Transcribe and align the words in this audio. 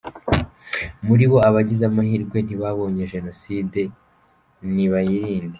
Muri 1.07 1.23
bo, 1.31 1.37
abagize 1.49 1.83
amahirwe 1.91 2.37
ntibabonye 2.41 3.03
Jenoside; 3.13 3.81
nibayirinde. 4.75 5.49